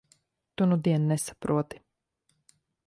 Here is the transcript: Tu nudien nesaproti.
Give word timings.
Tu 0.61 0.67
nudien 0.71 1.05
nesaproti. 1.11 1.83